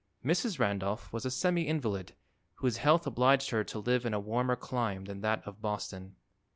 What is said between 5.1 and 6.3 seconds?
that of Boston.